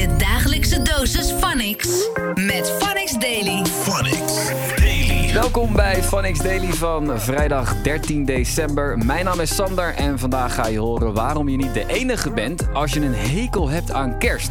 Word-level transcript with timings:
Je 0.00 0.16
dagelijkse 0.16 0.82
dosis 0.82 1.30
Phonics 1.30 2.08
met 2.34 2.72
Phonics 2.78 3.18
Daily. 3.18 3.64
Phonics 3.64 4.50
Daily. 4.76 5.32
Welkom 5.32 5.72
bij 5.72 6.02
Phonics 6.02 6.38
Daily 6.38 6.72
van 6.72 7.20
vrijdag 7.20 7.82
13 7.82 8.24
december. 8.24 8.98
Mijn 8.98 9.24
naam 9.24 9.40
is 9.40 9.54
Sander 9.54 9.94
en 9.94 10.18
vandaag 10.18 10.54
ga 10.54 10.66
je 10.66 10.78
horen 10.78 11.14
waarom 11.14 11.48
je 11.48 11.56
niet 11.56 11.74
de 11.74 11.86
enige 11.86 12.30
bent 12.30 12.72
als 12.72 12.92
je 12.92 13.00
een 13.00 13.14
hekel 13.14 13.68
hebt 13.68 13.92
aan 13.92 14.18
kerst. 14.18 14.50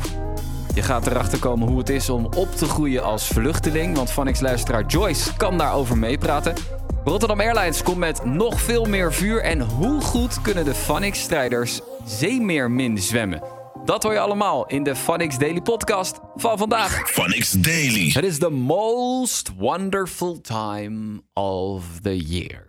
Je 0.73 0.81
gaat 0.81 1.07
erachter 1.07 1.39
komen 1.39 1.67
hoe 1.67 1.77
het 1.77 1.89
is 1.89 2.09
om 2.09 2.25
op 2.25 2.55
te 2.55 2.65
groeien 2.65 3.03
als 3.03 3.27
vluchteling, 3.27 3.95
want 3.95 4.11
Phonics-luisteraar 4.11 4.85
Joyce 4.85 5.35
kan 5.35 5.57
daarover 5.57 5.97
meepraten. 5.97 6.53
Rotterdam 7.03 7.39
Airlines 7.39 7.83
komt 7.83 7.97
met 7.97 8.25
nog 8.25 8.61
veel 8.61 8.85
meer 8.85 9.13
vuur 9.13 9.41
en 9.41 9.61
hoe 9.61 10.01
goed 10.01 10.41
kunnen 10.41 10.65
de 10.65 10.73
Phonics-strijders 10.73 11.81
zeemeermin 12.05 12.97
zwemmen? 12.97 13.58
Dat 13.89 14.03
hoor 14.03 14.13
je 14.13 14.19
allemaal 14.19 14.67
in 14.67 14.83
de 14.83 14.95
Phonics 14.95 15.37
Daily 15.37 15.61
podcast 15.61 16.19
van 16.35 16.57
vandaag. 16.57 17.09
Phonics 17.09 17.51
Daily. 17.51 18.09
Het 18.09 18.23
is 18.23 18.37
the 18.37 18.49
most 18.49 19.51
wonderful 19.57 20.41
time 20.41 21.21
of 21.33 21.99
the 22.01 22.17
year. 22.17 22.67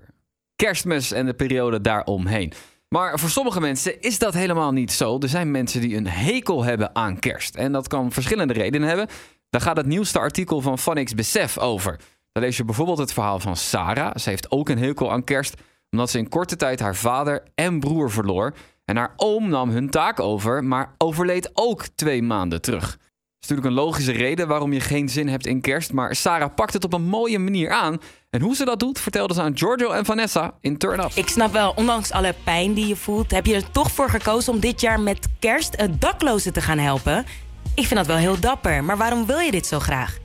Kerstmis 0.56 1.12
en 1.12 1.26
de 1.26 1.34
periode 1.34 1.80
daaromheen. 1.80 2.52
Maar 2.88 3.18
voor 3.18 3.28
sommige 3.28 3.60
mensen 3.60 4.00
is 4.00 4.18
dat 4.18 4.34
helemaal 4.34 4.72
niet 4.72 4.92
zo. 4.92 5.18
Er 5.18 5.28
zijn 5.28 5.50
mensen 5.50 5.80
die 5.80 5.96
een 5.96 6.06
hekel 6.06 6.64
hebben 6.64 6.94
aan 6.94 7.18
kerst. 7.18 7.54
En 7.54 7.72
dat 7.72 7.88
kan 7.88 8.12
verschillende 8.12 8.52
redenen 8.52 8.88
hebben. 8.88 9.08
Daar 9.50 9.60
gaat 9.60 9.76
het 9.76 9.86
nieuwste 9.86 10.18
artikel 10.18 10.60
van 10.60 10.78
Phonics 10.78 11.14
Besef 11.14 11.58
over. 11.58 11.96
Daar 12.32 12.42
lees 12.42 12.56
je 12.56 12.64
bijvoorbeeld 12.64 12.98
het 12.98 13.12
verhaal 13.12 13.40
van 13.40 13.56
Sarah. 13.56 14.16
Ze 14.16 14.28
heeft 14.28 14.50
ook 14.50 14.68
een 14.68 14.78
hekel 14.78 15.12
aan 15.12 15.24
kerst, 15.24 15.54
omdat 15.90 16.10
ze 16.10 16.18
in 16.18 16.28
korte 16.28 16.56
tijd 16.56 16.80
haar 16.80 16.96
vader 16.96 17.42
en 17.54 17.80
broer 17.80 18.10
verloor. 18.10 18.54
En 18.90 18.96
haar 18.96 19.12
oom 19.16 19.48
nam 19.48 19.70
hun 19.70 19.90
taak 19.90 20.20
over, 20.20 20.64
maar 20.64 20.94
overleed 20.98 21.50
ook 21.52 21.86
twee 21.94 22.22
maanden 22.22 22.60
terug. 22.60 22.90
Dat 22.90 22.98
is 23.40 23.48
natuurlijk 23.48 23.68
een 23.68 23.84
logische 23.84 24.12
reden 24.12 24.48
waarom 24.48 24.72
je 24.72 24.80
geen 24.80 25.08
zin 25.08 25.28
hebt 25.28 25.46
in 25.46 25.60
kerst, 25.60 25.92
maar 25.92 26.14
Sarah 26.14 26.54
pakt 26.54 26.72
het 26.72 26.84
op 26.84 26.92
een 26.92 27.02
mooie 27.02 27.38
manier 27.38 27.70
aan. 27.70 27.98
En 28.30 28.40
hoe 28.40 28.54
ze 28.54 28.64
dat 28.64 28.80
doet, 28.80 29.00
vertelde 29.00 29.34
ze 29.34 29.42
aan 29.42 29.58
Giorgio 29.58 29.90
en 29.90 30.04
Vanessa 30.04 30.54
in 30.60 30.78
Turn 30.78 31.00
Up. 31.00 31.10
Ik 31.14 31.28
snap 31.28 31.52
wel, 31.52 31.72
ondanks 31.76 32.12
alle 32.12 32.34
pijn 32.44 32.74
die 32.74 32.86
je 32.86 32.96
voelt, 32.96 33.30
heb 33.30 33.46
je 33.46 33.54
er 33.54 33.70
toch 33.70 33.90
voor 33.90 34.08
gekozen 34.08 34.52
om 34.52 34.60
dit 34.60 34.80
jaar 34.80 35.00
met 35.00 35.28
kerst 35.38 35.74
een 35.80 35.96
daklozen 35.98 36.52
te 36.52 36.60
gaan 36.60 36.78
helpen. 36.78 37.26
Ik 37.74 37.86
vind 37.86 37.94
dat 37.94 38.06
wel 38.06 38.16
heel 38.16 38.40
dapper, 38.40 38.84
maar 38.84 38.96
waarom 38.96 39.26
wil 39.26 39.38
je 39.38 39.50
dit 39.50 39.66
zo 39.66 39.78
graag? 39.78 40.18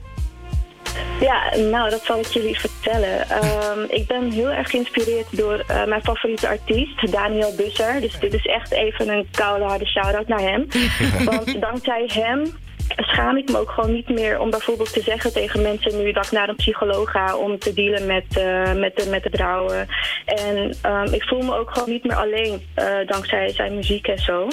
Ja, 1.20 1.56
nou, 1.56 1.90
dat 1.90 2.04
zal 2.04 2.18
ik 2.18 2.26
jullie 2.26 2.60
vertellen. 2.60 3.28
Ehm, 3.28 3.80
ik 3.88 4.06
ben 4.06 4.30
heel 4.30 4.50
erg 4.50 4.70
geïnspireerd 4.70 5.36
door 5.36 5.64
eh, 5.66 5.84
mijn 5.84 6.02
favoriete 6.02 6.48
artiest, 6.48 7.12
Daniel 7.12 7.54
Busser. 7.56 8.00
Dus 8.00 8.18
dit 8.18 8.34
is 8.34 8.46
echt 8.46 8.72
even 8.72 9.08
een 9.08 9.28
koude 9.30 9.64
harde 9.64 9.86
shout-out 9.86 10.28
naar 10.28 10.40
hem. 10.40 10.66
Want 11.30 11.60
dankzij 11.60 12.10
hem 12.12 12.52
schaam 12.96 13.36
ik 13.36 13.50
me 13.50 13.58
ook 13.58 13.70
gewoon 13.70 13.92
niet 13.92 14.08
meer 14.08 14.38
om 14.38 14.50
bijvoorbeeld 14.50 14.92
te 14.92 15.02
zeggen 15.02 15.32
tegen 15.32 15.62
mensen 15.62 16.02
nu 16.02 16.12
dat 16.12 16.26
ik 16.26 16.32
naar 16.32 16.48
een 16.48 16.56
psycholoog 16.56 17.10
ga 17.10 17.36
om 17.36 17.58
te 17.58 17.72
dealen 17.72 18.06
met, 18.06 18.24
uh, 18.38 18.72
met, 18.72 18.96
de, 18.96 19.06
met 19.10 19.22
de 19.22 19.30
vrouwen. 19.32 19.88
En 20.24 20.74
um, 20.86 21.12
ik 21.12 21.22
voel 21.22 21.42
me 21.42 21.54
ook 21.54 21.70
gewoon 21.70 21.90
niet 21.90 22.04
meer 22.04 22.16
alleen 22.16 22.66
uh, 22.76 23.06
dankzij 23.06 23.48
zijn 23.48 23.74
muziek 23.74 24.06
en 24.06 24.18
zo. 24.18 24.48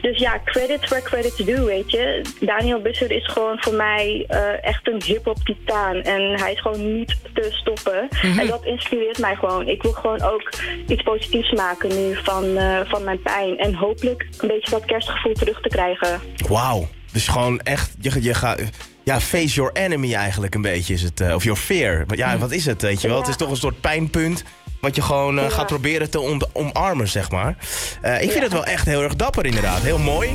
Dus 0.00 0.18
ja, 0.18 0.40
credit 0.44 0.88
where 0.88 1.04
credit's 1.04 1.36
due, 1.36 1.64
weet 1.64 1.90
je. 1.90 2.22
Daniel 2.40 2.80
Busser 2.80 3.10
is 3.10 3.26
gewoon 3.26 3.56
voor 3.60 3.74
mij 3.74 4.26
uh, 4.28 4.64
echt 4.64 4.88
een 4.88 5.02
hip-hop 5.02 5.38
titaan. 5.44 5.96
En 5.96 6.40
hij 6.40 6.52
is 6.52 6.60
gewoon 6.60 6.94
niet 6.94 7.16
te 7.34 7.48
stoppen. 7.50 8.08
Mm 8.22 8.30
-hmm. 8.30 8.38
En 8.38 8.46
dat 8.46 8.64
inspireert 8.64 9.18
mij 9.18 9.34
gewoon. 9.34 9.68
Ik 9.68 9.82
wil 9.82 9.92
gewoon 9.92 10.22
ook 10.22 10.52
iets 10.86 11.02
positiefs 11.02 11.52
maken 11.52 11.88
nu 11.88 12.16
van, 12.22 12.44
van 12.84 13.04
mijn 13.04 13.22
pijn. 13.22 13.58
En 13.58 13.74
hopelijk 13.74 14.26
een 14.40 14.48
beetje 14.48 14.70
dat 14.70 14.84
kerstgevoel 14.84 15.32
terug 15.32 15.60
te 15.60 15.68
krijgen. 15.68 16.20
Wauw. 16.48 16.88
Dus 17.14 17.28
gewoon 17.28 17.60
echt, 17.60 17.90
je, 18.00 18.22
je 18.22 18.34
gaat... 18.34 18.60
Ja, 19.02 19.20
face 19.20 19.54
your 19.54 19.72
enemy 19.72 20.14
eigenlijk 20.14 20.54
een 20.54 20.62
beetje 20.62 20.94
is 20.94 21.02
het. 21.02 21.20
Uh, 21.20 21.34
of 21.34 21.44
your 21.44 21.60
fear. 21.60 22.04
Ja, 22.16 22.38
wat 22.38 22.50
is 22.50 22.66
het, 22.66 22.82
weet 22.82 23.00
je 23.00 23.08
wel? 23.08 23.18
Het 23.18 23.28
is 23.28 23.36
toch 23.36 23.50
een 23.50 23.56
soort 23.56 23.80
pijnpunt 23.80 24.44
wat 24.80 24.96
je 24.96 25.02
gewoon 25.02 25.36
uh, 25.36 25.42
ja. 25.42 25.48
gaat 25.48 25.66
proberen 25.66 26.10
te 26.10 26.20
om, 26.20 26.42
omarmen, 26.52 27.08
zeg 27.08 27.30
maar. 27.30 27.56
Uh, 28.04 28.22
ik 28.22 28.30
vind 28.30 28.42
het 28.42 28.52
wel 28.52 28.64
echt 28.64 28.86
heel 28.86 29.02
erg 29.02 29.16
dapper 29.16 29.46
inderdaad. 29.46 29.80
Heel 29.80 29.98
mooi 29.98 30.30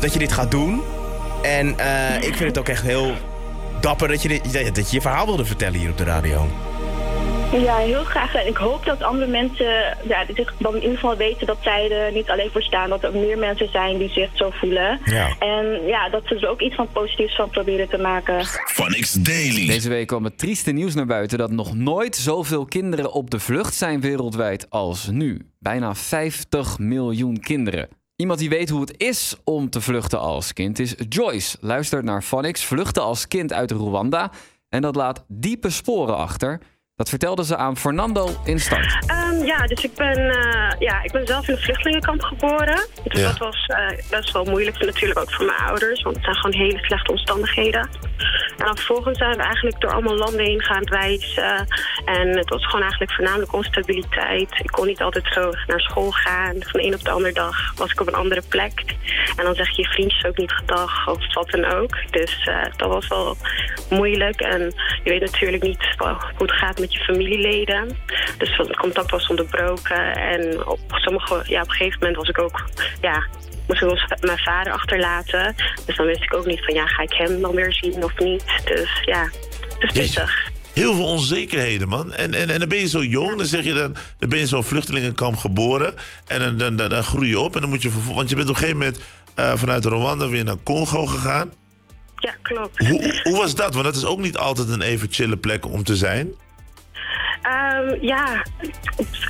dat 0.00 0.12
je 0.12 0.18
dit 0.18 0.32
gaat 0.32 0.50
doen. 0.50 0.82
En 1.42 1.68
ik 2.20 2.34
vind 2.34 2.38
het 2.38 2.58
ook 2.58 2.68
echt 2.68 2.82
heel 2.82 3.14
dapper 3.80 4.08
dat 4.08 4.22
je, 4.22 4.28
dit, 4.28 4.74
dat 4.74 4.90
je 4.90 4.96
je 4.96 5.00
verhaal 5.00 5.26
wilde 5.26 5.44
vertellen 5.44 5.78
hier 5.78 5.90
op 5.90 5.98
de 5.98 6.04
radio. 6.04 6.50
Ja, 7.62 7.76
heel 7.76 8.04
graag. 8.04 8.34
En 8.34 8.46
ik 8.46 8.56
hoop 8.56 8.84
dat 8.84 9.02
andere 9.02 9.30
mensen 9.30 9.96
ja, 10.08 10.26
zich 10.34 10.54
dan 10.58 10.74
in 10.74 10.82
ieder 10.82 10.98
geval 10.98 11.16
weten 11.16 11.46
dat 11.46 11.58
zij 11.60 11.90
er 11.90 12.12
niet 12.12 12.30
alleen 12.30 12.50
voor 12.50 12.62
staan. 12.62 12.88
Dat 12.88 13.02
er 13.02 13.12
meer 13.12 13.38
mensen 13.38 13.68
zijn 13.70 13.98
die 13.98 14.08
zich 14.08 14.30
zo 14.34 14.50
voelen. 14.50 15.00
Ja. 15.04 15.36
En 15.38 15.86
ja, 15.86 16.08
dat 16.08 16.22
ze 16.26 16.34
er 16.34 16.48
ook 16.48 16.60
iets 16.60 16.74
van 16.74 16.88
positiefs 16.92 17.36
van 17.36 17.50
proberen 17.50 17.88
te 17.88 17.98
maken. 17.98 18.44
Phonics 18.44 19.12
Daily. 19.12 19.66
Deze 19.66 19.88
week 19.88 20.06
kwam 20.06 20.24
het 20.24 20.38
trieste 20.38 20.70
nieuws 20.70 20.94
naar 20.94 21.06
buiten 21.06 21.38
dat 21.38 21.50
nog 21.50 21.74
nooit 21.74 22.16
zoveel 22.16 22.64
kinderen 22.64 23.12
op 23.12 23.30
de 23.30 23.38
vlucht 23.38 23.74
zijn 23.74 24.00
wereldwijd 24.00 24.70
als 24.70 25.06
nu. 25.06 25.48
Bijna 25.58 25.94
50 25.94 26.78
miljoen 26.78 27.40
kinderen. 27.40 27.88
Iemand 28.16 28.38
die 28.38 28.48
weet 28.48 28.68
hoe 28.68 28.80
het 28.80 28.94
is 28.96 29.36
om 29.44 29.70
te 29.70 29.80
vluchten 29.80 30.20
als 30.20 30.52
kind 30.52 30.78
is 30.78 30.94
Joyce. 31.08 31.56
Luistert 31.60 32.04
naar 32.04 32.22
Phonics, 32.22 32.64
vluchten 32.64 33.02
als 33.02 33.28
kind 33.28 33.52
uit 33.52 33.70
Rwanda. 33.70 34.30
En 34.68 34.82
dat 34.82 34.96
laat 34.96 35.24
diepe 35.28 35.70
sporen 35.70 36.16
achter. 36.16 36.60
Dat 36.96 37.08
vertelde 37.08 37.44
ze 37.44 37.56
aan 37.56 37.76
Fernando 37.76 38.28
in 38.44 38.60
start. 38.60 39.10
Um, 39.10 39.44
ja, 39.44 39.66
dus 39.66 39.84
ik 39.84 39.94
ben, 39.94 40.18
uh, 40.18 40.70
ja, 40.78 41.02
ik 41.02 41.12
ben 41.12 41.26
zelf 41.26 41.48
in 41.48 41.54
een 41.54 41.60
vluchtelingenkamp 41.60 42.22
geboren. 42.22 42.86
Dus 43.04 43.20
ja. 43.20 43.26
dat 43.26 43.38
was 43.38 43.68
uh, 43.68 44.10
best 44.10 44.32
wel 44.32 44.44
moeilijk 44.44 44.84
natuurlijk 44.84 45.18
ook 45.18 45.32
voor 45.32 45.44
mijn 45.44 45.58
ouders. 45.58 46.02
Want 46.02 46.16
het 46.16 46.24
zijn 46.24 46.36
gewoon 46.36 46.66
hele 46.66 46.78
slechte 46.84 47.10
omstandigheden. 47.10 47.88
En 48.68 48.76
vervolgens 48.76 49.18
zijn 49.18 49.36
we 49.36 49.42
eigenlijk 49.42 49.80
door 49.80 49.92
allemaal 49.92 50.16
landen 50.16 50.44
heen 50.44 50.62
gaan 50.62 50.84
reizen. 50.84 51.66
En 52.04 52.28
het 52.28 52.48
was 52.48 52.64
gewoon 52.64 52.80
eigenlijk 52.80 53.12
voornamelijk 53.12 53.52
onstabiliteit. 53.52 54.50
Ik 54.62 54.70
kon 54.70 54.86
niet 54.86 55.02
altijd 55.02 55.26
zo 55.32 55.50
naar 55.66 55.80
school 55.80 56.10
gaan. 56.10 56.54
Van 56.58 56.80
de 56.80 56.86
een 56.86 56.94
op 56.94 57.04
de 57.04 57.10
andere 57.10 57.32
dag 57.32 57.74
was 57.76 57.90
ik 57.90 58.00
op 58.00 58.06
een 58.06 58.14
andere 58.14 58.42
plek. 58.48 58.84
En 59.36 59.44
dan 59.44 59.54
zeg 59.54 59.76
je 59.76 59.82
je 59.82 59.88
vriendjes 59.88 60.24
ook 60.24 60.36
niet 60.36 60.52
gedag 60.52 61.08
of 61.08 61.34
wat 61.34 61.50
dan 61.50 61.64
ook. 61.64 61.96
Dus 62.10 62.46
uh, 62.48 62.64
dat 62.76 62.88
was 62.88 63.08
wel 63.08 63.36
moeilijk. 63.90 64.40
En 64.40 64.60
je 65.04 65.10
weet 65.10 65.20
natuurlijk 65.20 65.62
niet 65.62 65.94
hoe 65.98 66.46
het 66.46 66.52
gaat 66.52 66.78
met 66.78 66.92
je 66.92 66.98
familieleden. 66.98 67.98
Dus 68.38 68.56
het 68.56 68.76
contact 68.76 69.10
was 69.10 69.26
onderbroken. 69.26 70.14
En 70.14 70.66
op, 70.66 70.80
sommige, 70.88 71.42
ja, 71.46 71.60
op 71.60 71.68
een 71.68 71.74
gegeven 71.74 71.98
moment 71.98 72.16
was 72.16 72.28
ik 72.28 72.38
ook... 72.38 72.64
Ja, 73.00 73.26
moest 73.66 73.82
ik 73.82 73.90
ons, 73.90 74.06
mijn 74.20 74.38
vader 74.38 74.72
achterlaten. 74.72 75.54
Dus 75.86 75.96
dan 75.96 76.06
wist 76.06 76.22
ik 76.22 76.34
ook 76.34 76.46
niet 76.46 76.64
van... 76.64 76.74
Ja, 76.74 76.86
ga 76.86 77.02
ik 77.02 77.12
hem 77.12 77.40
dan 77.40 77.54
weer 77.54 77.72
zien 77.72 78.04
of 78.04 78.18
niet? 78.18 78.44
Dus 78.64 79.02
ja, 79.04 79.30
het 79.78 79.82
is 79.82 79.92
pittig. 79.92 80.52
Heel 80.72 80.94
veel 80.94 81.06
onzekerheden, 81.06 81.88
man. 81.88 82.12
En, 82.12 82.34
en, 82.34 82.50
en 82.50 82.58
dan 82.58 82.68
ben 82.68 82.78
je 82.78 82.88
zo 82.88 83.02
jong, 83.04 83.36
dan, 83.36 83.46
zeg 83.46 83.64
je 83.64 83.72
dan, 83.72 83.96
dan 84.18 84.28
ben 84.28 84.38
je 84.38 84.46
zo'n 84.46 84.64
vluchtelingenkamp 84.64 85.36
geboren. 85.36 85.94
En 86.26 86.38
dan, 86.38 86.58
dan, 86.58 86.76
dan, 86.76 86.88
dan, 86.88 87.02
groei 87.02 87.28
je 87.28 87.40
op. 87.40 87.54
En 87.54 87.60
dan 87.60 87.70
moet 87.70 87.82
je, 87.82 87.90
want 88.14 88.28
je 88.28 88.36
bent 88.36 88.48
op 88.48 88.54
een 88.54 88.60
gegeven 88.60 88.78
moment 88.78 89.00
uh, 89.38 89.52
vanuit 89.56 89.84
Rwanda 89.84 90.28
weer 90.28 90.44
naar 90.44 90.56
Congo 90.62 91.06
gegaan. 91.06 91.52
Ja, 92.16 92.34
klopt. 92.42 92.86
Hoe, 92.86 93.20
hoe 93.22 93.36
was 93.36 93.54
dat? 93.54 93.72
Want 93.74 93.84
dat 93.84 93.96
is 93.96 94.04
ook 94.04 94.18
niet 94.18 94.36
altijd 94.36 94.68
een 94.68 94.82
even 94.82 95.08
chille 95.10 95.36
plek 95.36 95.66
om 95.66 95.84
te 95.84 95.96
zijn. 95.96 96.34
Um, 97.44 97.98
ja, 98.00 98.42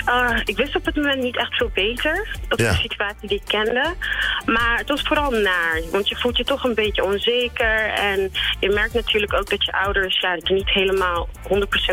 uh, 0.09 0.41
ik 0.45 0.57
wist 0.57 0.77
op 0.77 0.85
het 0.85 0.97
moment 0.97 1.23
niet 1.23 1.37
echt 1.37 1.55
veel 1.55 1.71
beter. 1.75 2.37
op 2.51 2.59
ja. 2.59 2.71
de 2.71 2.77
situatie 2.77 3.29
die 3.29 3.39
ik 3.39 3.47
kende. 3.47 3.95
Maar 4.47 4.79
het 4.79 4.89
was 4.89 5.03
vooral 5.03 5.31
naar. 5.31 5.81
Want 5.91 6.09
je 6.09 6.17
voelt 6.17 6.37
je 6.37 6.45
toch 6.45 6.65
een 6.65 6.75
beetje 6.75 7.05
onzeker. 7.05 7.89
En 7.89 8.33
je 8.61 8.69
merkt 8.69 8.95
natuurlijk 8.95 9.35
ook 9.35 9.51
dat 9.51 9.65
je 9.65 9.73
ouders 9.73 10.21
ja, 10.21 10.37
er 10.37 10.53
niet 10.53 10.71
helemaal 10.71 11.29
100% 11.43 11.49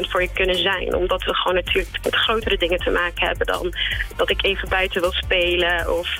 voor 0.09 0.21
je 0.21 0.31
kunnen 0.33 0.57
zijn. 0.57 0.95
Omdat 0.95 1.23
we 1.23 1.35
gewoon 1.35 1.55
natuurlijk 1.55 1.97
met 2.03 2.15
grotere 2.15 2.57
dingen 2.57 2.79
te 2.79 2.89
maken 2.89 3.27
hebben 3.27 3.47
dan 3.47 3.73
dat 4.15 4.29
ik 4.29 4.43
even 4.43 4.69
buiten 4.69 5.01
wil 5.01 5.11
spelen. 5.11 5.99
Of 5.99 6.17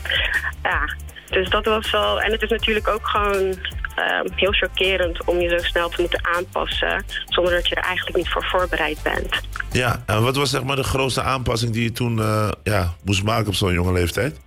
ja, 0.63 0.95
dus 1.29 1.50
dat 1.50 1.66
was 1.66 1.91
wel... 1.91 2.22
En 2.22 2.31
het 2.31 2.41
is 2.41 2.50
natuurlijk 2.50 2.88
ook 2.88 3.07
gewoon 3.07 3.56
uh, 3.98 4.32
heel 4.36 4.52
chockerend 4.52 5.24
om 5.26 5.40
je 5.40 5.50
zo 5.50 5.58
snel 5.58 5.90
te 5.90 6.02
moeten 6.02 6.28
aanpassen... 6.36 7.06
zonder 7.26 7.54
dat 7.54 7.68
je 7.68 7.76
er 7.76 7.84
eigenlijk 7.84 8.18
niet 8.18 8.30
voor 8.30 8.46
voorbereid 8.46 9.04
bent. 9.04 9.40
Ja, 9.72 10.04
en 10.06 10.24
wat 10.24 10.36
was 10.36 10.50
zeg 10.50 10.64
maar 10.64 10.76
de 10.76 10.84
grootste 10.84 11.22
aanpassing 11.22 11.74
die 11.74 11.84
je 11.84 11.92
toen 11.92 12.18
uh, 12.18 12.52
ja, 12.64 12.94
moest 13.04 13.24
maken 13.24 13.48
op 13.48 13.54
zo'n 13.54 13.74
jonge 13.74 13.94
leeftijd? 13.94 14.40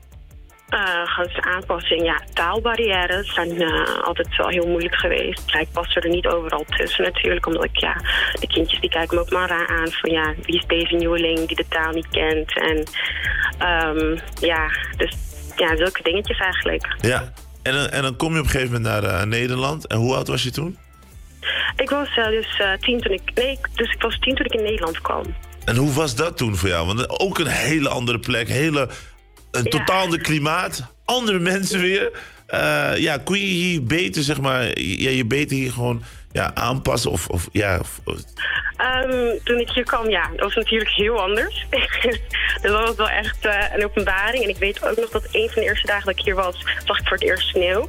Uh, 0.71 1.05
grootste 1.05 1.43
aanpassing, 1.43 2.05
ja, 2.05 2.21
taalbarrières 2.33 3.35
zijn 3.35 3.63
uh, 3.63 4.05
altijd 4.05 4.37
wel 4.37 4.49
heel 4.49 4.67
moeilijk 4.67 4.95
geweest. 4.95 5.43
Ja, 5.47 5.59
ik 5.59 5.69
pas 5.73 5.97
er 5.97 6.09
niet 6.09 6.27
overal 6.27 6.65
tussen 6.69 7.05
natuurlijk, 7.05 7.47
omdat 7.47 7.65
ik, 7.65 7.77
ja, 7.77 7.97
de 8.41 8.47
kindjes 8.47 8.81
die 8.81 8.91
kijken 8.91 9.17
me 9.17 9.23
ook 9.23 9.31
maar 9.31 9.67
aan 9.67 9.91
van, 9.91 10.11
ja, 10.11 10.35
wie 10.43 10.57
is 10.57 10.67
deze 10.67 10.95
nieuweling 10.95 11.47
die 11.47 11.57
de 11.57 11.69
taal 11.69 11.93
niet 11.93 12.09
kent? 12.11 12.59
En 12.59 12.77
um, 13.69 14.19
ja, 14.41 14.71
dus 14.97 15.17
ja, 15.57 15.77
zulke 15.77 16.03
dingetjes 16.03 16.39
eigenlijk. 16.39 16.97
Ja, 17.01 17.33
en 17.65 17.75
dan, 17.75 17.89
en 17.89 18.03
dan 18.03 18.17
kom 18.17 18.33
je 18.33 18.39
op 18.39 18.45
een 18.45 18.51
gegeven 18.51 18.73
moment 18.73 19.03
naar 19.03 19.21
uh, 19.21 19.23
Nederland. 19.23 19.87
En 19.87 19.97
hoe 19.97 20.15
oud 20.15 20.29
was 20.29 20.43
je 20.43 20.51
toen? 20.51 20.79
Ik 21.77 21.91
was 21.91 22.09
uh, 22.19 22.27
dus 22.27 22.59
uh, 22.61 22.73
tien 22.81 23.01
toen 23.01 23.13
ik... 23.13 23.23
Nee, 23.35 23.59
dus 23.75 23.93
ik 23.93 24.03
was 24.03 24.19
tien 24.19 24.35
toen 24.35 24.47
ik 24.47 24.55
in 24.55 24.63
Nederland 24.63 25.01
kwam. 25.01 25.25
En 25.65 25.77
hoe 25.77 25.93
was 25.93 26.15
dat 26.15 26.37
toen 26.37 26.57
voor 26.57 26.69
jou? 26.69 26.87
Want 26.87 27.21
ook 27.21 27.39
een 27.39 27.47
hele 27.47 27.89
andere 27.89 28.19
plek. 28.19 28.49
Hele, 28.49 28.89
een 29.51 29.63
ja. 29.65 29.71
totaal 29.71 30.03
ander 30.03 30.21
klimaat. 30.21 30.87
Andere 31.05 31.39
mensen 31.39 31.81
weer. 31.81 32.11
eh, 32.47 32.93
ja, 32.97 33.19
kon 33.19 33.39
je 33.39 33.45
hier 33.45 33.85
beter, 33.85 34.23
zeg 34.23 34.41
maar, 34.41 34.81
ja, 34.81 35.11
je 35.11 35.25
beter 35.25 35.57
hier 35.57 35.73
gewoon 35.73 36.03
ja, 36.35 36.55
aanpassen? 36.55 37.11
Of, 37.11 37.27
of 37.29 37.49
ja, 37.53 37.79
of- 37.79 38.01
Ehm, 38.77 39.39
toen 39.45 39.59
ik 39.59 39.71
hier 39.71 39.85
kwam, 39.85 40.11
ja, 40.11 40.29
dat 40.29 40.41
was 40.41 40.55
natuurlijk 40.55 40.91
heel 40.91 41.21
anders. 41.21 41.67
dus 42.03 42.21
dat 42.63 42.87
was 42.87 42.97
wel 42.97 43.09
echt 43.09 43.47
eh, 43.47 43.75
een 43.75 43.85
openbaring. 43.85 44.43
En 44.43 44.49
ik 44.49 44.57
weet 44.57 44.85
ook 44.85 44.97
nog 44.97 45.11
dat 45.11 45.29
een 45.33 45.51
van 45.51 45.63
de 45.63 45.69
eerste 45.69 45.87
dagen 45.87 46.07
dat 46.07 46.19
ik 46.19 46.25
hier 46.25 46.35
was, 46.35 46.65
zag 46.85 46.99
ik 46.99 47.09
voor 47.09 47.17
het 47.17 47.27
eerst 47.27 47.49
sneeuw. 47.49 47.89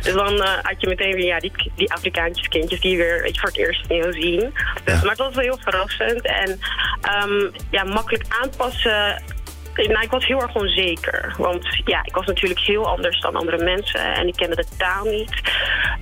Dus 0.00 0.12
dan 0.12 0.42
eh, 0.42 0.58
had 0.62 0.80
je 0.80 0.88
meteen 0.88 1.14
weer 1.14 1.26
ja, 1.26 1.38
die, 1.38 1.52
die 1.76 1.92
Afrikaanse 1.92 2.48
kindjes 2.48 2.80
die 2.80 2.96
weer 2.96 3.22
weet 3.22 3.34
je, 3.34 3.40
voor 3.40 3.48
het 3.48 3.58
eerst 3.58 3.84
sneeuw 3.84 4.12
zien. 4.12 4.54
Dus, 4.84 5.00
Maar 5.02 5.10
het 5.10 5.18
was 5.18 5.34
wel 5.34 5.44
heel 5.44 5.58
verrassend. 5.62 6.26
En 6.26 6.58
ehm, 7.00 7.50
ja, 7.70 7.84
makkelijk 7.84 8.24
aanpassen. 8.42 9.22
Nou, 9.74 10.02
ik 10.02 10.10
was 10.10 10.26
heel 10.26 10.40
erg 10.40 10.54
onzeker. 10.54 11.34
Want 11.38 11.66
ja, 11.84 12.04
ik 12.04 12.14
was 12.14 12.26
natuurlijk 12.26 12.60
heel 12.60 12.86
anders 12.86 13.20
dan 13.20 13.36
andere 13.36 13.64
mensen. 13.64 14.14
En 14.14 14.26
ik 14.28 14.36
kende 14.36 14.56
de 14.56 14.66
taal 14.76 15.04
niet. 15.04 15.52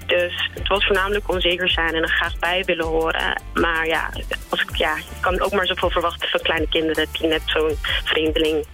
Dus 0.06 0.50
het 0.54 0.68
was 0.68 0.86
voornamelijk 0.86 1.28
onzeker 1.28 1.70
zijn 1.70 1.94
en 1.94 2.02
er 2.02 2.08
graag 2.08 2.38
bij 2.38 2.64
willen 2.64 2.86
horen. 2.86 3.42
Maar 3.54 3.86
ja, 3.86 4.10
als 4.48 4.60
ik, 4.60 4.76
ja, 4.76 4.96
ik 4.96 5.04
kan 5.20 5.40
ook 5.40 5.52
maar 5.52 5.66
zoveel 5.66 5.90
verwachten 5.90 6.28
van 6.28 6.40
kleine 6.40 6.68
kinderen... 6.68 7.06
die 7.12 7.28
net 7.28 7.42
zo'n 7.44 7.76
vreemdeling 8.04 8.66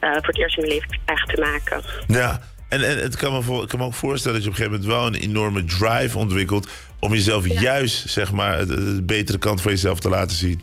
eh, 0.00 0.10
voor 0.10 0.26
het 0.26 0.38
eerst 0.38 0.56
in 0.56 0.62
hun 0.62 0.72
leven 0.72 1.00
krijgen 1.04 1.34
te 1.34 1.40
maken. 1.40 1.82
ja. 2.06 2.40
En, 2.68 2.88
en 2.88 2.98
het 2.98 3.16
kan 3.16 3.32
me, 3.32 3.42
voor, 3.42 3.62
ik 3.62 3.68
kan 3.68 3.78
me 3.78 3.84
ook 3.84 3.94
voorstellen 3.94 4.36
dat 4.36 4.46
je 4.46 4.50
op 4.50 4.58
een 4.58 4.64
gegeven 4.64 4.88
moment 4.88 5.00
wel 5.00 5.20
een 5.20 5.28
enorme 5.28 5.64
drive 5.64 6.18
ontwikkelt. 6.18 6.68
om 6.98 7.12
jezelf 7.12 7.46
juist, 7.60 8.08
zeg 8.08 8.32
maar, 8.32 8.66
de, 8.66 8.94
de 8.94 9.02
betere 9.02 9.38
kant 9.38 9.60
van 9.60 9.70
jezelf 9.70 10.00
te 10.00 10.08
laten 10.08 10.36
zien. 10.36 10.62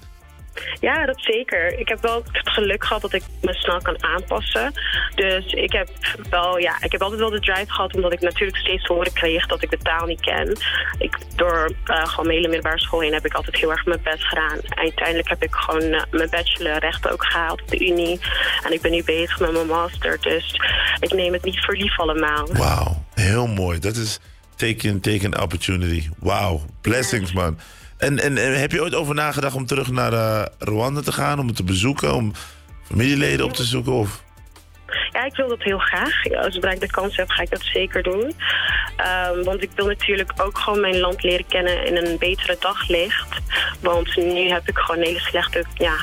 Ja, 0.79 1.05
dat 1.05 1.21
zeker. 1.21 1.79
Ik 1.79 1.87
heb 1.87 2.01
wel 2.01 2.23
het 2.31 2.49
geluk 2.49 2.85
gehad 2.85 3.01
dat 3.01 3.13
ik 3.13 3.23
me 3.41 3.53
snel 3.53 3.81
kan 3.81 4.03
aanpassen. 4.03 4.73
Dus 5.15 5.53
ik 5.53 5.71
heb 5.71 5.89
wel, 6.29 6.57
ja, 6.57 6.75
ik 6.81 6.91
heb 6.91 7.01
altijd 7.01 7.19
wel 7.19 7.29
de 7.29 7.39
drive 7.39 7.71
gehad, 7.71 7.95
omdat 7.95 8.13
ik 8.13 8.21
natuurlijk 8.21 8.57
steeds 8.57 8.83
te 8.83 8.93
horen 8.93 9.13
kreeg 9.13 9.45
dat 9.45 9.63
ik 9.63 9.69
de 9.69 9.77
taal 9.77 10.05
niet 10.05 10.21
ken. 10.21 10.57
Ik, 10.97 11.17
door 11.35 11.71
eh, 11.85 12.05
gewoon 12.05 12.25
mijn 12.25 12.37
hele 12.37 12.47
middelbare 12.47 12.79
school 12.79 12.99
heen 12.99 13.13
heb 13.13 13.25
ik 13.25 13.33
altijd 13.33 13.55
heel 13.55 13.71
erg 13.71 13.85
mijn 13.85 13.99
best 14.03 14.23
gedaan. 14.23 14.59
Uiteindelijk 14.69 15.29
heb 15.29 15.43
ik 15.43 15.55
gewoon 15.55 15.81
eh, 15.81 16.03
mijn 16.11 16.29
bachelor 16.29 16.79
rechten 16.79 17.11
ook 17.11 17.25
gehaald 17.25 17.61
op 17.61 17.67
de 17.67 17.87
Unie. 17.87 18.19
En 18.63 18.73
ik 18.73 18.81
ben 18.81 18.91
nu 18.91 19.03
bezig 19.03 19.39
met 19.39 19.51
mijn 19.51 19.67
master, 19.67 20.17
dus 20.21 20.61
ik 20.99 21.13
neem 21.13 21.33
het 21.33 21.43
niet 21.43 21.65
voor 21.65 21.77
lief 21.77 21.99
allemaal. 21.99 22.47
Wauw, 22.53 23.03
heel 23.13 23.47
mooi. 23.47 23.79
Dat 23.79 23.95
is 23.95 24.19
take 24.55 24.99
take 24.99 25.25
an 25.25 25.41
opportunity. 25.41 26.09
Wauw, 26.19 26.61
blessings 26.81 27.33
man. 27.33 27.59
En, 27.97 28.19
en, 28.19 28.59
heb 28.59 28.71
je 28.71 28.81
ooit 28.81 28.95
over 28.95 29.15
nagedacht 29.15 29.55
om 29.55 29.65
terug 29.65 29.91
naar 29.91 30.13
eh, 30.13 30.45
Rwanda 30.59 31.01
te 31.01 31.11
gaan, 31.11 31.39
om 31.39 31.47
het 31.47 31.55
te 31.55 31.63
bezoeken, 31.63 32.13
om 32.13 32.33
familieleden 32.83 33.45
op 33.45 33.53
te 33.53 33.63
zoeken? 33.63 33.93
Of? 33.93 34.23
Ja, 35.11 35.25
ik 35.25 35.35
wil 35.35 35.47
dat 35.47 35.63
heel 35.63 35.77
graag. 35.77 36.23
Ja, 36.23 36.39
Als 36.39 36.55
ik 36.55 36.79
de 36.79 36.91
kans 36.91 37.15
heb, 37.15 37.29
ga 37.29 37.41
ik 37.41 37.49
dat 37.49 37.61
zeker 37.73 38.03
doen. 38.03 38.33
Ehm, 38.95 39.43
want 39.43 39.61
ik 39.61 39.69
wil 39.75 39.85
natuurlijk 39.85 40.31
ook 40.37 40.57
gewoon 40.57 40.79
mijn 40.79 40.99
land 40.99 41.23
leren 41.23 41.47
kennen 41.47 41.85
in 41.85 41.95
een 41.97 42.17
betere 42.17 42.57
daglicht. 42.59 43.27
Want 43.81 44.15
nu 44.15 44.49
heb 44.49 44.67
ik 44.67 44.77
gewoon 44.77 45.01
een 45.01 45.07
hele 45.07 45.19
slechte 45.19 45.65
ja, 45.73 45.95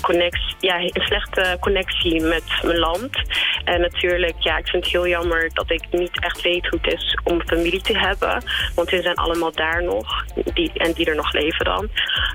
connectie, 0.00 0.56
ja, 0.60 0.78
een 0.78 0.90
slechte 0.92 1.56
connectie 1.60 2.22
met 2.22 2.42
mijn 2.62 2.78
land. 2.78 3.10
En 3.64 3.80
natuurlijk, 3.80 4.34
ja, 4.38 4.56
ik 4.56 4.66
vind 4.66 4.84
het 4.84 4.92
heel 4.92 5.08
jammer 5.08 5.50
dat 5.52 5.70
ik 5.70 5.82
niet 5.90 6.20
echt 6.20 6.42
weet 6.42 6.66
hoe 6.66 6.78
het 6.82 6.92
is 6.92 7.18
om 7.24 7.42
familie 7.46 7.80
te 7.80 7.98
hebben. 7.98 8.42
Want 8.74 8.88
die 8.88 9.02
zijn 9.02 9.14
allemaal 9.16 9.52
daar 9.52 9.82
nog. 9.82 10.24
Die, 10.54 10.72
en 10.72 10.92
die 10.92 11.06
er 11.06 11.16
nog 11.16 11.32
leven 11.32 11.64
dan. 11.64 11.88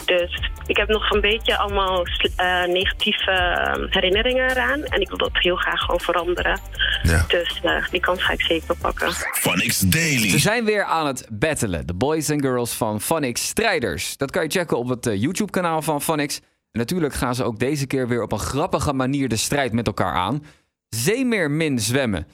Dus 0.05 0.49
ik 0.67 0.77
heb 0.77 0.87
nog 0.87 1.11
een 1.11 1.21
beetje 1.21 1.57
allemaal 1.57 2.05
eh, 2.35 2.63
negatieve 2.63 3.31
eh, 3.31 3.83
herinneringen 3.89 4.49
eraan. 4.49 4.83
En 4.83 5.01
ik 5.01 5.07
wil 5.07 5.17
dat 5.17 5.29
heel 5.33 5.55
graag 5.55 5.79
gewoon 5.79 5.99
veranderen. 5.99 6.59
Ja. 7.03 7.25
Dus 7.27 7.59
eh, 7.63 7.89
die 7.91 7.99
kans 7.99 8.23
ga 8.23 8.33
ik 8.33 8.41
zeker 8.41 8.75
pakken. 8.77 9.11
Phonics 9.31 9.79
Daily. 9.79 10.29
Ze 10.29 10.39
zijn 10.39 10.65
weer 10.65 10.83
aan 10.83 11.07
het 11.07 11.27
battelen. 11.29 11.87
De 11.87 11.93
boys 11.93 12.29
en 12.29 12.41
girls 12.41 12.73
van 12.73 13.01
Phonics 13.01 13.47
Strijders. 13.47 14.17
Dat 14.17 14.31
kan 14.31 14.43
je 14.43 14.49
checken 14.49 14.77
op 14.77 14.87
het 14.87 15.07
eh, 15.07 15.21
YouTube-kanaal 15.21 15.81
van 15.81 16.01
Phonics. 16.01 16.41
En 16.71 16.79
natuurlijk 16.79 17.13
gaan 17.13 17.35
ze 17.35 17.43
ook 17.43 17.59
deze 17.59 17.85
keer 17.87 18.07
weer 18.07 18.21
op 18.21 18.31
een 18.31 18.39
grappige 18.39 18.93
manier 18.93 19.29
de 19.29 19.35
strijd 19.35 19.73
met 19.73 19.87
elkaar 19.87 20.13
aan. 20.13 20.43
Zeemeermin 20.89 21.79
zwemmen. 21.79 22.27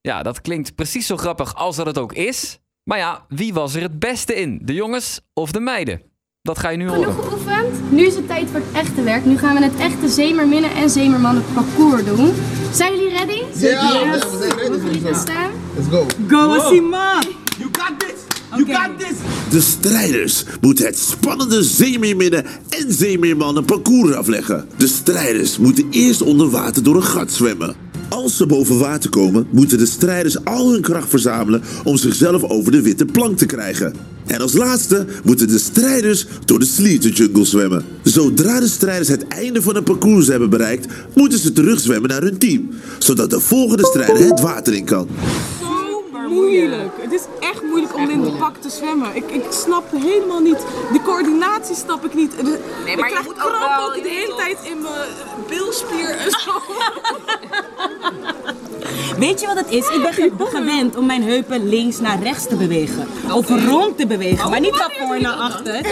Ja, 0.00 0.22
dat 0.22 0.40
klinkt 0.40 0.74
precies 0.74 1.06
zo 1.06 1.16
grappig 1.16 1.54
als 1.54 1.76
dat 1.76 1.86
het 1.86 1.98
ook 1.98 2.12
is. 2.12 2.58
Maar 2.84 2.98
ja, 2.98 3.24
wie 3.28 3.52
was 3.54 3.74
er 3.74 3.82
het 3.82 3.98
beste 3.98 4.34
in? 4.34 4.58
De 4.62 4.74
jongens 4.74 5.20
of 5.32 5.52
de 5.52 5.60
meiden? 5.60 6.02
Dat 6.42 6.58
ga 6.58 6.68
je 6.68 6.76
nu 6.76 6.88
Genoeg 6.88 7.04
horen. 7.14 7.22
geoefend. 7.24 7.92
Nu 7.92 8.06
is 8.06 8.14
het 8.14 8.26
tijd 8.26 8.48
voor 8.50 8.60
het 8.60 8.72
echte 8.72 9.02
werk. 9.02 9.24
Nu 9.24 9.38
gaan 9.38 9.56
we 9.56 9.62
het 9.64 9.76
echte 9.78 10.08
zeemerminnen 10.08 10.70
en 10.70 10.90
zeemermannen 10.90 11.44
parcours 11.54 12.04
doen. 12.04 12.32
Zijn 12.72 12.92
jullie 12.96 13.10
ready? 13.16 13.42
Ja, 13.54 13.92
Yes. 14.04 14.30
we 14.30 14.36
zijn 14.38 14.50
ready. 14.58 14.68
Mogen 14.70 14.84
jullie 14.84 15.00
gaan 15.00 15.14
staan? 15.20 15.50
Let's 15.76 15.88
go. 15.88 16.06
Go, 16.28 16.60
Asima! 16.60 17.18
You 17.58 17.68
got 17.72 17.98
this! 18.00 18.11
You 18.56 18.66
got 18.66 18.98
this! 18.98 19.16
De 19.50 19.60
strijders 19.60 20.44
moeten 20.60 20.86
het 20.86 20.98
spannende 20.98 21.62
zeemeerminnen 21.62 22.44
en 22.68 22.92
zeemeermannen 22.92 23.64
parcours 23.64 24.14
afleggen. 24.14 24.66
De 24.76 24.86
strijders 24.86 25.58
moeten 25.58 25.86
eerst 25.90 26.22
onder 26.22 26.50
water 26.50 26.82
door 26.82 26.96
een 26.96 27.02
gat 27.02 27.32
zwemmen. 27.32 27.74
Als 28.08 28.36
ze 28.36 28.46
boven 28.46 28.78
water 28.78 29.10
komen, 29.10 29.46
moeten 29.50 29.78
de 29.78 29.86
strijders 29.86 30.44
al 30.44 30.72
hun 30.72 30.80
kracht 30.80 31.08
verzamelen 31.08 31.62
om 31.84 31.96
zichzelf 31.96 32.42
over 32.42 32.72
de 32.72 32.82
witte 32.82 33.04
plank 33.04 33.38
te 33.38 33.46
krijgen. 33.46 33.94
En 34.26 34.40
als 34.40 34.52
laatste 34.52 35.06
moeten 35.24 35.48
de 35.48 35.58
strijders 35.58 36.26
door 36.44 36.58
de 36.58 36.64
Sleeter 36.64 37.10
Jungle 37.10 37.44
zwemmen. 37.44 37.84
Zodra 38.02 38.60
de 38.60 38.68
strijders 38.68 39.08
het 39.08 39.28
einde 39.28 39.62
van 39.62 39.74
het 39.74 39.84
parcours 39.84 40.26
hebben 40.26 40.50
bereikt, 40.50 40.86
moeten 41.14 41.38
ze 41.38 41.52
terugzwemmen 41.52 42.10
naar 42.10 42.22
hun 42.22 42.38
team, 42.38 42.68
zodat 42.98 43.30
de 43.30 43.40
volgende 43.40 43.86
strijder 43.86 44.26
het 44.26 44.40
water 44.40 44.74
in 44.74 44.84
kan. 44.84 45.08
Moeilijk. 46.32 46.92
Het 47.00 47.12
is 47.12 47.22
echt 47.40 47.62
moeilijk 47.62 47.96
om 47.96 48.10
in 48.10 48.22
de 48.22 48.30
pak 48.30 48.56
te 48.56 48.70
zwemmen. 48.70 49.16
Ik, 49.16 49.30
ik 49.30 49.44
snap 49.50 49.84
helemaal 49.96 50.40
niet. 50.40 50.58
De 50.92 51.00
coördinatie 51.04 51.74
snap 51.76 52.04
ik 52.04 52.14
niet. 52.14 52.36
De, 52.36 52.42
Nee, 52.42 52.96
maar 52.96 52.98
ik 52.98 52.98
je 52.98 53.04
krijg 53.10 53.24
moet 53.24 53.42
ook 53.42 53.52
kramp 53.52 53.76
wel- 53.76 53.86
ook 53.88 53.94
je 53.96 54.02
de 54.02 54.08
hele 54.08 54.26
moet 54.26 54.36
tijd 54.36 54.58
in 54.62 54.82
mijn 54.82 55.08
bilspier 55.48 56.08
en 56.10 56.30
zo. 56.30 56.50
Weet 59.18 59.40
je 59.40 59.46
wat 59.46 59.56
het 59.56 59.70
is? 59.70 59.88
Ik 59.88 60.02
ben 60.02 60.12
ge- 60.12 60.30
gewend 60.38 60.96
om 60.96 61.06
mijn 61.06 61.22
heupen 61.22 61.68
links 61.68 62.00
naar 62.00 62.22
rechts 62.22 62.46
te 62.46 62.56
bewegen. 62.56 63.06
Of 63.32 63.48
rond 63.66 63.98
te 63.98 64.06
bewegen, 64.06 64.50
maar 64.50 64.60
niet 64.60 64.76
van 64.76 64.90
voor 65.06 65.20
naar 65.20 65.34
achter. 65.36 65.80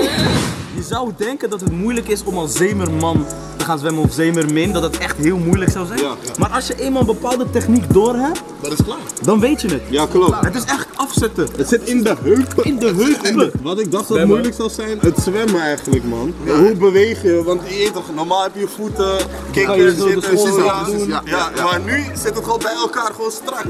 Je 0.90 0.96
zou 0.96 1.10
denken 1.16 1.50
dat 1.50 1.60
het 1.60 1.72
moeilijk 1.72 2.08
is 2.08 2.24
om 2.24 2.38
als 2.38 2.52
zeemerman 2.56 3.26
te 3.56 3.64
gaan 3.64 3.78
zwemmen 3.78 4.02
of 4.02 4.12
zeemermin, 4.12 4.72
dat 4.72 4.82
het 4.82 4.98
echt 4.98 5.16
heel 5.16 5.36
moeilijk 5.36 5.70
zou 5.70 5.86
zijn. 5.86 6.00
Maar 6.38 6.50
als 6.50 6.66
je 6.66 6.74
eenmaal 6.80 7.00
een 7.00 7.06
bepaalde 7.06 7.50
techniek 7.50 7.92
door 7.92 8.14
hebt, 8.14 8.42
Dat 8.60 8.72
is 8.72 8.78
klaar. 8.84 8.98
dan 9.22 9.40
weet 9.40 9.60
je 9.60 9.68
het. 9.68 9.82
Ja, 9.90 10.06
klopt. 10.06 10.44
Het 10.44 10.54
is 10.54 10.64
echt 10.64 10.86
afzetten. 10.96 11.48
Het 11.56 11.68
zit 11.68 11.82
in 11.88 12.02
de 12.02 12.14
heupen. 12.22 12.64
In 12.64 12.78
de 12.78 12.86
heupen. 12.94 13.52
Wat 13.62 13.80
ik 13.80 13.90
dacht 13.90 14.08
dat 14.08 14.26
moeilijk 14.26 14.54
zou 14.54 14.70
zijn, 14.70 14.98
het 15.00 15.18
zwemmen 15.18 15.60
eigenlijk, 15.60 16.04
man. 16.04 16.34
Hoe 16.46 16.74
beweeg 16.74 17.22
je? 17.22 17.42
Want 17.44 17.60
je 17.68 17.76
weet 17.76 17.92
toch, 17.92 18.14
normaal 18.14 18.42
heb 18.42 18.54
je 18.54 18.68
voeten, 18.76 19.18
de 19.52 19.94
zitten, 19.96 20.72
aan 20.72 20.90
Ja, 20.90 20.98
doen. 20.98 21.08
ja, 21.08 21.22
ja, 21.24 21.64
maar 21.64 21.80
nu 21.84 22.04
zit 22.14 22.34
het 22.34 22.44
gewoon 22.44 22.58
bij 22.62 22.74
elkaar, 22.74 23.12
gewoon 23.14 23.30
strak. 23.30 23.64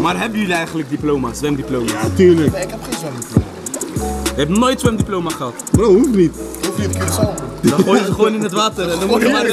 Maar 0.00 0.20
hebben 0.20 0.38
jullie 0.38 0.54
eigenlijk 0.54 0.90
diploma, 0.90 1.32
zwemdiploma? 1.32 1.90
Ja, 1.92 2.08
tuurlijk. 2.16 2.54
Ik 2.54 2.70
heb 2.70 2.82
geen 2.82 2.98
zwemdiploma. 2.98 3.54
Je 4.36 4.42
hebt 4.42 4.58
nooit 4.58 4.80
zwemdiploma 4.80 5.30
gehad? 5.30 5.54
Bro, 5.70 5.94
hoeft 5.94 6.14
niet. 6.14 6.36
Hoef 6.66 6.76
je 6.76 6.82
het 6.82 6.98
keer 6.98 7.12
zo. 7.12 7.34
Dan 7.62 7.78
gooi 7.78 8.00
je 8.00 8.06
ze 8.06 8.12
gewoon 8.12 8.34
in 8.34 8.42
het 8.42 8.52
water 8.52 8.90
en 8.90 8.98
dan 8.98 9.08
moet 9.08 9.22
je 9.22 9.28
maar 9.28 9.46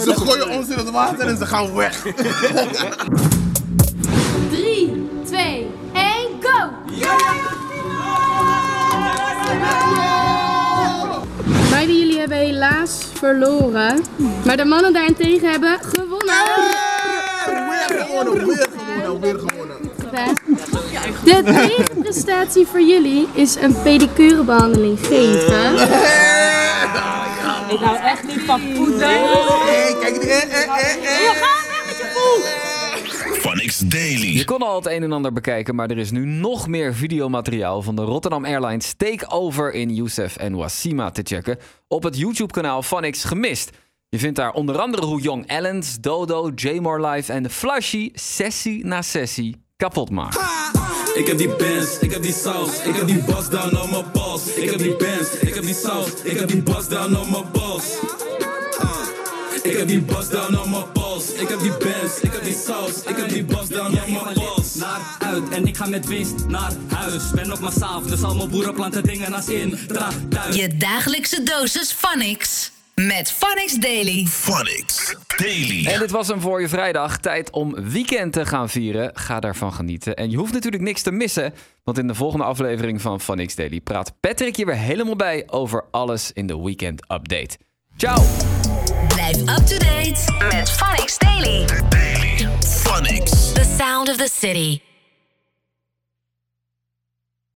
Ze 0.00 0.12
gooien 0.16 0.48
ons 0.48 0.68
in 0.68 0.78
het 0.78 0.90
water 0.90 1.26
en 1.26 1.36
ze 1.36 1.46
gaan 1.46 1.74
weg. 1.74 2.02
3, 4.50 5.08
2, 5.24 5.66
1, 5.92 6.28
go! 6.40 6.68
Beide 11.70 11.98
jullie 11.98 12.18
hebben 12.18 12.38
helaas 12.38 13.06
verloren. 13.14 14.02
Maar 14.44 14.56
de 14.56 14.64
mannen 14.64 14.92
daarentegen 14.92 15.50
hebben 15.50 15.78
gewonnen. 15.82 16.44
Weer 17.68 18.04
gewonnen, 18.06 18.46
weer 18.46 18.68
gewonnen, 18.76 19.20
weer 19.20 19.38
gewonnen. 19.38 19.76
De 21.04 21.42
tegenprestatie 21.44 22.66
voor 22.66 22.82
jullie 22.82 23.28
is 23.32 23.54
een 23.54 23.82
pedicurebehandeling 23.82 24.98
geven. 24.98 25.74
Ik 27.68 27.80
hou 27.80 27.96
echt 27.96 28.26
niet 28.26 28.40
van 28.46 28.60
voeten. 28.74 29.08
Hey, 29.08 29.96
kijk, 30.00 30.16
eh, 30.16 30.42
eh, 30.42 30.52
eh, 30.52 30.64
eh. 30.64 31.30
Ga 31.30 31.64
weg 31.68 31.86
met 31.86 31.96
je 31.96 32.10
voet! 32.14 33.38
Phonics 33.38 33.78
Daily. 33.78 34.36
Je 34.36 34.44
kon 34.44 34.62
al 34.62 34.76
het 34.76 34.86
een 34.86 35.02
en 35.02 35.12
ander 35.12 35.32
bekijken, 35.32 35.74
maar 35.74 35.90
er 35.90 35.98
is 35.98 36.10
nu 36.10 36.24
nog 36.26 36.68
meer 36.68 36.94
videomateriaal 36.94 37.82
van 37.82 37.96
de 37.96 38.02
Rotterdam 38.02 38.44
Airlines 38.44 38.94
takeover 38.96 39.72
in 39.72 39.94
Youssef 39.94 40.36
en 40.36 40.54
Wassima 40.54 41.10
te 41.10 41.20
checken 41.24 41.58
op 41.88 42.02
het 42.02 42.18
YouTube-kanaal 42.18 42.82
Phonics 42.82 43.24
Gemist. 43.24 43.70
Je 44.08 44.18
vindt 44.18 44.36
daar 44.36 44.52
onder 44.52 44.78
andere 44.78 45.04
hoe 45.04 45.20
Young 45.20 45.46
Ellens, 45.46 45.96
Dodo, 46.00 46.50
J-More 46.54 47.08
Live 47.08 47.32
en 47.32 47.50
Flashy 47.50 48.10
sessie 48.12 48.84
na 48.86 49.02
sessie 49.02 49.64
kapot 49.76 50.10
maken. 50.10 50.40
Ik 51.14 51.26
heb 51.26 51.38
die 51.38 51.48
bands, 51.48 51.98
ik 52.00 52.12
heb 52.12 52.22
die 52.22 52.32
saus, 52.32 52.68
ik 52.84 52.94
heb 52.94 53.06
die 53.06 53.22
bust 53.22 53.50
down 53.50 53.76
on 53.76 53.90
mijn 53.90 54.04
balls. 54.12 54.46
Ik 54.46 54.70
heb 54.70 54.78
die 54.78 54.96
bands, 54.96 55.30
ik 55.40 55.54
heb 55.54 55.64
die 55.64 55.74
saus, 55.74 56.08
ik 56.22 56.38
heb 56.38 56.48
die 56.48 56.62
bust 56.62 56.90
down 56.90 57.16
on 57.16 57.30
mijn 57.30 57.44
balls. 57.52 57.84
Uh, 58.82 59.00
ik 59.62 59.76
heb 59.76 59.88
die 59.88 60.00
bust 60.00 60.30
down 60.30 60.56
on 60.56 60.70
mijn 60.70 60.84
balls. 60.92 61.32
Ik 61.32 61.48
heb 61.48 61.60
die 61.60 61.70
bands, 61.70 62.20
ik 62.20 62.32
heb 62.32 62.44
die 62.44 62.56
saus, 62.66 63.02
ik 63.06 63.16
heb 63.16 63.28
die 63.28 63.44
bas 63.44 63.68
down 63.68 63.98
op 63.98 64.08
mijn 64.08 64.34
pols. 64.34 64.74
Naar 64.74 65.16
uit 65.18 65.48
en 65.48 65.66
ik 65.66 65.76
ga 65.76 65.86
met 65.86 66.06
winst 66.06 66.46
naar 66.46 66.72
huis. 66.88 67.30
Ben 67.34 67.52
op 67.52 67.60
mijn 67.60 67.72
saaf, 67.72 68.02
dus 68.02 68.22
al 68.22 68.34
mijn 68.34 68.50
boerenplanten 68.50 69.02
dingen 69.02 69.32
als 69.32 69.48
in. 69.48 69.78
Tra, 69.86 70.08
thuis. 70.28 70.56
Je 70.56 70.76
dagelijkse 70.76 71.42
dosis 71.42 71.92
Phonics. 71.92 72.70
Met 72.94 73.32
Phonics 73.32 73.74
Daily. 73.74 74.26
Phonics 74.26 75.16
Daily. 75.36 75.86
En 75.86 75.98
dit 75.98 76.10
was 76.10 76.28
hem 76.28 76.40
voor 76.40 76.60
je 76.60 76.68
vrijdag. 76.68 77.18
Tijd 77.18 77.50
om 77.50 77.74
weekend 77.90 78.32
te 78.32 78.46
gaan 78.46 78.68
vieren. 78.68 79.10
Ga 79.14 79.40
daarvan 79.40 79.72
genieten. 79.72 80.14
En 80.14 80.30
je 80.30 80.36
hoeft 80.36 80.52
natuurlijk 80.52 80.82
niks 80.82 81.02
te 81.02 81.10
missen. 81.10 81.54
Want 81.84 81.98
in 81.98 82.06
de 82.06 82.14
volgende 82.14 82.44
aflevering 82.44 83.00
van 83.00 83.20
Phonics 83.20 83.54
Daily 83.54 83.80
praat 83.80 84.12
Patrick 84.20 84.56
je 84.56 84.64
weer 84.64 84.76
helemaal 84.76 85.16
bij 85.16 85.44
over 85.46 85.84
alles 85.90 86.32
in 86.32 86.46
de 86.46 86.62
weekend 86.62 87.02
update. 87.12 87.58
Ciao! 87.96 88.22
Blijf 89.08 89.40
up 89.40 89.66
to 89.66 89.78
date 89.78 90.48
met 90.50 90.70
Phonics 90.70 91.18
Daily. 91.18 91.66
Phonics. 92.60 93.52
The 93.52 93.74
sound 93.78 94.08
of 94.08 94.16
the 94.16 94.28
city. 94.32 94.93